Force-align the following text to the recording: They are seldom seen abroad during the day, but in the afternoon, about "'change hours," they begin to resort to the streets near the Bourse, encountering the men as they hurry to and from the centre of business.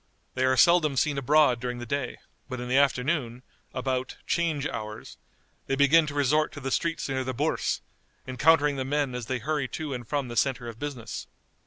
They 0.33 0.45
are 0.45 0.57
seldom 0.57 0.97
seen 0.97 1.19
abroad 1.19 1.59
during 1.59 1.77
the 1.77 1.85
day, 1.85 2.17
but 2.49 2.59
in 2.59 2.67
the 2.69 2.77
afternoon, 2.79 3.43
about 3.71 4.17
"'change 4.25 4.65
hours," 4.67 5.19
they 5.67 5.75
begin 5.75 6.07
to 6.07 6.15
resort 6.15 6.51
to 6.53 6.59
the 6.59 6.71
streets 6.71 7.07
near 7.07 7.23
the 7.23 7.35
Bourse, 7.35 7.81
encountering 8.25 8.77
the 8.77 8.83
men 8.83 9.13
as 9.13 9.27
they 9.27 9.37
hurry 9.37 9.67
to 9.67 9.93
and 9.93 10.07
from 10.07 10.27
the 10.27 10.35
centre 10.35 10.67
of 10.67 10.79
business. 10.79 11.27